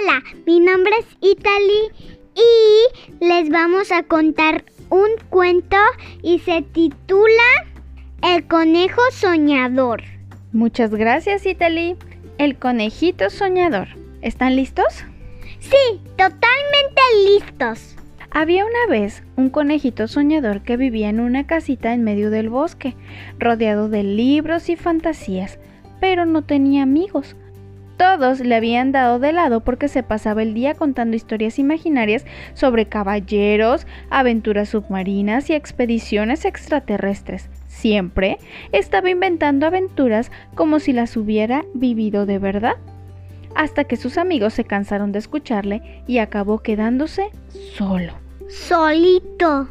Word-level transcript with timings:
Hola, 0.00 0.22
mi 0.46 0.60
nombre 0.60 0.92
es 1.00 1.06
Italy 1.20 1.90
y 2.34 3.24
les 3.24 3.48
vamos 3.50 3.90
a 3.90 4.02
contar 4.02 4.64
un 4.90 5.08
cuento 5.30 5.76
y 6.22 6.38
se 6.40 6.62
titula 6.62 7.66
El 8.22 8.46
conejo 8.46 9.00
soñador. 9.12 10.02
Muchas 10.52 10.94
gracias, 10.94 11.46
Italy. 11.46 11.96
El 12.36 12.58
conejito 12.58 13.30
soñador. 13.30 13.88
¿Están 14.20 14.56
listos? 14.56 15.04
Sí, 15.58 16.00
totalmente 16.10 17.02
listos. 17.24 17.96
Había 18.30 18.66
una 18.66 18.86
vez 18.88 19.24
un 19.36 19.48
conejito 19.50 20.06
soñador 20.06 20.62
que 20.62 20.76
vivía 20.76 21.08
en 21.08 21.18
una 21.18 21.46
casita 21.46 21.92
en 21.92 22.04
medio 22.04 22.30
del 22.30 22.50
bosque, 22.50 22.94
rodeado 23.38 23.88
de 23.88 24.04
libros 24.04 24.68
y 24.68 24.76
fantasías, 24.76 25.58
pero 25.98 26.24
no 26.24 26.42
tenía 26.42 26.82
amigos. 26.82 27.34
Todos 27.98 28.38
le 28.38 28.54
habían 28.54 28.92
dado 28.92 29.18
de 29.18 29.32
lado 29.32 29.60
porque 29.64 29.88
se 29.88 30.04
pasaba 30.04 30.42
el 30.42 30.54
día 30.54 30.74
contando 30.74 31.16
historias 31.16 31.58
imaginarias 31.58 32.24
sobre 32.54 32.86
caballeros, 32.86 33.88
aventuras 34.08 34.68
submarinas 34.68 35.50
y 35.50 35.54
expediciones 35.54 36.44
extraterrestres. 36.44 37.50
Siempre 37.66 38.38
estaba 38.70 39.10
inventando 39.10 39.66
aventuras 39.66 40.30
como 40.54 40.78
si 40.78 40.92
las 40.92 41.16
hubiera 41.16 41.64
vivido 41.74 42.24
de 42.24 42.38
verdad 42.38 42.76
hasta 43.56 43.82
que 43.82 43.96
sus 43.96 44.16
amigos 44.16 44.54
se 44.54 44.62
cansaron 44.62 45.10
de 45.10 45.18
escucharle 45.18 46.04
y 46.06 46.18
acabó 46.18 46.60
quedándose 46.60 47.30
solo. 47.76 48.27
Solito. 48.48 49.68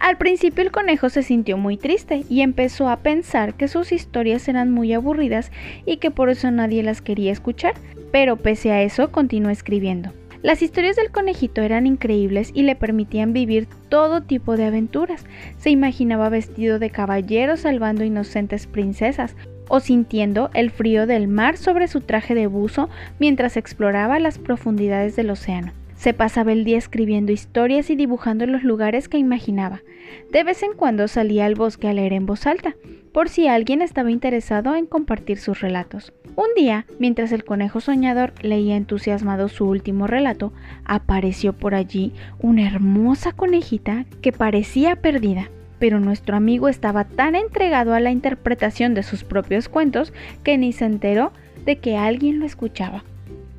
Al 0.00 0.18
principio 0.18 0.64
el 0.64 0.72
conejo 0.72 1.08
se 1.08 1.22
sintió 1.22 1.56
muy 1.56 1.76
triste 1.76 2.24
y 2.28 2.40
empezó 2.40 2.88
a 2.88 2.98
pensar 2.98 3.54
que 3.54 3.68
sus 3.68 3.92
historias 3.92 4.48
eran 4.48 4.72
muy 4.72 4.92
aburridas 4.92 5.52
y 5.84 5.98
que 5.98 6.10
por 6.10 6.28
eso 6.28 6.50
nadie 6.50 6.82
las 6.82 7.00
quería 7.00 7.30
escuchar, 7.30 7.74
pero 8.10 8.36
pese 8.36 8.72
a 8.72 8.82
eso 8.82 9.12
continuó 9.12 9.50
escribiendo. 9.50 10.12
Las 10.42 10.60
historias 10.60 10.96
del 10.96 11.10
conejito 11.10 11.62
eran 11.62 11.86
increíbles 11.86 12.50
y 12.52 12.62
le 12.62 12.74
permitían 12.74 13.32
vivir 13.32 13.68
todo 13.88 14.22
tipo 14.22 14.56
de 14.56 14.64
aventuras. 14.64 15.24
Se 15.58 15.70
imaginaba 15.70 16.28
vestido 16.28 16.78
de 16.78 16.90
caballero 16.90 17.56
salvando 17.56 18.04
inocentes 18.04 18.66
princesas, 18.66 19.34
o 19.68 19.80
sintiendo 19.80 20.50
el 20.54 20.70
frío 20.70 21.06
del 21.06 21.28
mar 21.28 21.56
sobre 21.56 21.88
su 21.88 22.00
traje 22.00 22.34
de 22.34 22.46
buzo 22.46 22.88
mientras 23.18 23.56
exploraba 23.56 24.18
las 24.18 24.38
profundidades 24.38 25.16
del 25.16 25.30
océano. 25.30 25.72
Se 25.96 26.12
pasaba 26.12 26.52
el 26.52 26.64
día 26.64 26.78
escribiendo 26.78 27.32
historias 27.32 27.90
y 27.90 27.96
dibujando 27.96 28.46
los 28.46 28.62
lugares 28.62 29.08
que 29.08 29.18
imaginaba. 29.18 29.82
De 30.30 30.44
vez 30.44 30.62
en 30.62 30.72
cuando 30.74 31.08
salía 31.08 31.46
al 31.46 31.54
bosque 31.54 31.88
a 31.88 31.92
leer 31.92 32.12
en 32.12 32.26
voz 32.26 32.46
alta, 32.46 32.76
por 33.12 33.28
si 33.28 33.48
alguien 33.48 33.82
estaba 33.82 34.10
interesado 34.10 34.76
en 34.76 34.86
compartir 34.86 35.38
sus 35.38 35.60
relatos. 35.60 36.12
Un 36.36 36.48
día, 36.54 36.86
mientras 36.98 37.32
el 37.32 37.44
conejo 37.44 37.80
soñador 37.80 38.34
leía 38.42 38.76
entusiasmado 38.76 39.48
su 39.48 39.66
último 39.66 40.06
relato, 40.06 40.52
apareció 40.84 41.54
por 41.54 41.74
allí 41.74 42.12
una 42.38 42.66
hermosa 42.66 43.32
conejita 43.32 44.04
que 44.20 44.32
parecía 44.32 44.96
perdida 44.96 45.50
pero 45.78 46.00
nuestro 46.00 46.36
amigo 46.36 46.68
estaba 46.68 47.04
tan 47.04 47.34
entregado 47.34 47.94
a 47.94 48.00
la 48.00 48.10
interpretación 48.10 48.94
de 48.94 49.02
sus 49.02 49.24
propios 49.24 49.68
cuentos 49.68 50.12
que 50.42 50.56
ni 50.58 50.72
se 50.72 50.86
enteró 50.86 51.32
de 51.64 51.76
que 51.78 51.96
alguien 51.96 52.40
lo 52.40 52.46
escuchaba. 52.46 53.04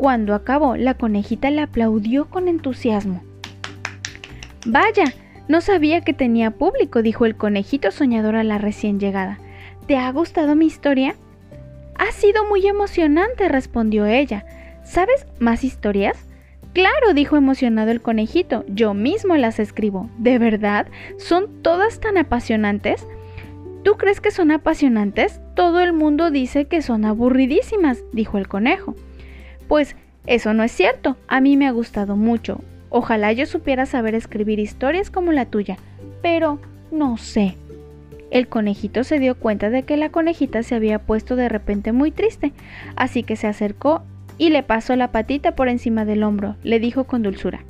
Cuando 0.00 0.34
acabó, 0.34 0.76
la 0.76 0.94
conejita 0.94 1.50
le 1.50 1.60
aplaudió 1.60 2.24
con 2.30 2.48
entusiasmo. 2.48 3.22
Vaya, 4.64 5.12
no 5.46 5.60
sabía 5.60 6.00
que 6.00 6.14
tenía 6.14 6.52
público, 6.52 7.02
dijo 7.02 7.26
el 7.26 7.36
conejito 7.36 7.90
soñador 7.90 8.34
a 8.34 8.42
la 8.42 8.56
recién 8.56 8.98
llegada. 8.98 9.38
¿Te 9.86 9.98
ha 9.98 10.10
gustado 10.10 10.56
mi 10.56 10.64
historia? 10.64 11.16
Ha 11.98 12.12
sido 12.12 12.46
muy 12.46 12.66
emocionante, 12.66 13.50
respondió 13.50 14.06
ella. 14.06 14.46
¿Sabes 14.84 15.26
más 15.38 15.64
historias? 15.64 16.16
Claro, 16.72 17.12
dijo 17.12 17.36
emocionado 17.36 17.90
el 17.90 18.00
conejito, 18.00 18.64
yo 18.68 18.94
mismo 18.94 19.36
las 19.36 19.58
escribo. 19.58 20.08
¿De 20.16 20.38
verdad? 20.38 20.86
¿Son 21.18 21.60
todas 21.60 22.00
tan 22.00 22.16
apasionantes? 22.16 23.06
¿Tú 23.84 23.98
crees 23.98 24.22
que 24.22 24.30
son 24.30 24.50
apasionantes? 24.50 25.42
Todo 25.54 25.80
el 25.80 25.92
mundo 25.92 26.30
dice 26.30 26.64
que 26.64 26.80
son 26.80 27.04
aburridísimas, 27.04 28.02
dijo 28.14 28.38
el 28.38 28.48
conejo. 28.48 28.94
Pues 29.70 29.94
eso 30.26 30.52
no 30.52 30.64
es 30.64 30.72
cierto, 30.72 31.16
a 31.28 31.40
mí 31.40 31.56
me 31.56 31.68
ha 31.68 31.70
gustado 31.70 32.16
mucho. 32.16 32.60
Ojalá 32.88 33.30
yo 33.30 33.46
supiera 33.46 33.86
saber 33.86 34.16
escribir 34.16 34.58
historias 34.58 35.10
como 35.10 35.30
la 35.30 35.44
tuya, 35.44 35.76
pero 36.22 36.58
no 36.90 37.16
sé. 37.18 37.54
El 38.32 38.48
conejito 38.48 39.04
se 39.04 39.20
dio 39.20 39.36
cuenta 39.36 39.70
de 39.70 39.84
que 39.84 39.96
la 39.96 40.08
conejita 40.08 40.64
se 40.64 40.74
había 40.74 40.98
puesto 40.98 41.36
de 41.36 41.48
repente 41.48 41.92
muy 41.92 42.10
triste, 42.10 42.52
así 42.96 43.22
que 43.22 43.36
se 43.36 43.46
acercó 43.46 44.02
y 44.38 44.50
le 44.50 44.64
pasó 44.64 44.96
la 44.96 45.12
patita 45.12 45.54
por 45.54 45.68
encima 45.68 46.04
del 46.04 46.24
hombro. 46.24 46.56
Le 46.64 46.80
dijo 46.80 47.04
con 47.04 47.22
dulzura, 47.22 47.60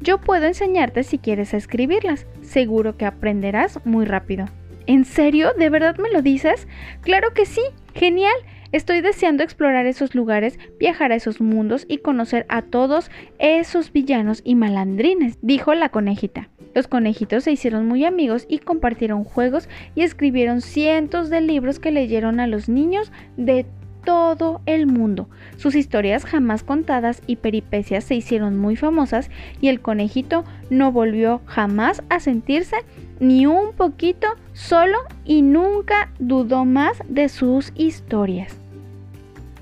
yo 0.00 0.18
puedo 0.18 0.44
enseñarte 0.44 1.04
si 1.04 1.18
quieres 1.18 1.54
a 1.54 1.58
escribirlas. 1.58 2.26
Seguro 2.42 2.96
que 2.96 3.06
aprenderás 3.06 3.78
muy 3.84 4.06
rápido. 4.06 4.46
¿En 4.88 5.04
serio? 5.04 5.52
¿De 5.56 5.70
verdad 5.70 5.98
me 5.98 6.10
lo 6.10 6.20
dices? 6.20 6.66
Claro 7.00 7.32
que 7.32 7.46
sí. 7.46 7.62
Genial. 7.94 8.34
Estoy 8.70 9.00
deseando 9.00 9.42
explorar 9.42 9.86
esos 9.86 10.14
lugares, 10.14 10.58
viajar 10.78 11.10
a 11.10 11.14
esos 11.14 11.40
mundos 11.40 11.86
y 11.88 11.98
conocer 11.98 12.44
a 12.50 12.60
todos 12.60 13.10
esos 13.38 13.92
villanos 13.92 14.42
y 14.44 14.56
malandrines, 14.56 15.38
dijo 15.40 15.72
la 15.74 15.88
conejita. 15.88 16.50
Los 16.74 16.86
conejitos 16.86 17.44
se 17.44 17.52
hicieron 17.52 17.86
muy 17.86 18.04
amigos 18.04 18.44
y 18.46 18.58
compartieron 18.58 19.24
juegos 19.24 19.70
y 19.94 20.02
escribieron 20.02 20.60
cientos 20.60 21.30
de 21.30 21.40
libros 21.40 21.78
que 21.78 21.90
leyeron 21.90 22.40
a 22.40 22.46
los 22.46 22.68
niños 22.68 23.10
de 23.38 23.64
todo 24.08 24.62
el 24.64 24.86
mundo. 24.86 25.28
Sus 25.58 25.74
historias 25.74 26.24
jamás 26.24 26.62
contadas 26.62 27.20
y 27.26 27.36
peripecias 27.36 28.04
se 28.04 28.14
hicieron 28.14 28.56
muy 28.56 28.74
famosas 28.74 29.28
y 29.60 29.68
el 29.68 29.82
conejito 29.82 30.44
no 30.70 30.92
volvió 30.92 31.42
jamás 31.44 32.02
a 32.08 32.18
sentirse 32.18 32.76
ni 33.20 33.44
un 33.44 33.74
poquito 33.74 34.26
solo 34.54 34.96
y 35.26 35.42
nunca 35.42 36.10
dudó 36.18 36.64
más 36.64 37.02
de 37.06 37.28
sus 37.28 37.70
historias. 37.76 38.56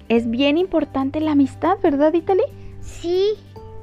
Es 0.09 0.31
bien 0.31 0.59
importante 0.59 1.21
la 1.21 1.33
amistad, 1.33 1.79
¿verdad, 1.83 2.15
Italy? 2.15 2.45
Sí. 2.83 3.31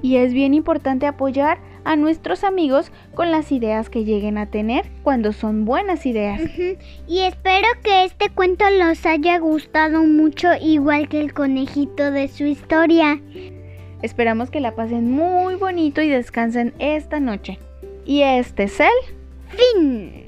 Y 0.01 0.15
es 0.15 0.31
bien 0.31 0.53
importante 0.53 1.07
apoyar 1.07 1.57
a 1.85 1.95
nuestros 1.95 2.43
amigos 2.43 2.91
con 3.13 3.31
las 3.31 3.51
ideas 3.51 3.89
que 3.89 4.03
lleguen 4.03 4.37
a 4.37 4.47
tener 4.47 4.85
cuando 5.03 5.33
son 5.33 5.65
buenas 5.65 6.05
ideas. 6.05 6.41
Y 7.07 7.19
espero 7.19 7.67
que 7.83 8.05
este 8.05 8.29
cuento 8.29 8.65
los 8.69 9.05
haya 9.05 9.37
gustado 9.39 10.03
mucho 10.03 10.49
igual 10.61 11.09
que 11.09 11.19
el 11.19 11.33
conejito 11.33 12.11
de 12.11 12.27
su 12.27 12.45
historia. 12.45 13.21
Esperamos 14.01 14.49
que 14.49 14.59
la 14.59 14.75
pasen 14.75 15.11
muy 15.11 15.55
bonito 15.55 16.01
y 16.01 16.09
descansen 16.09 16.73
esta 16.79 17.19
noche. 17.19 17.59
Y 18.05 18.21
este 18.21 18.63
es 18.63 18.79
el 18.79 18.87
fin. 19.49 20.25